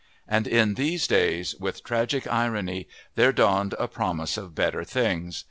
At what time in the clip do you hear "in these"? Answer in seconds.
0.47-1.05